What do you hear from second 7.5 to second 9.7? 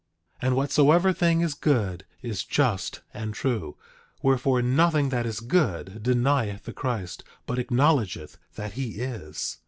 acknowledgeth that he is.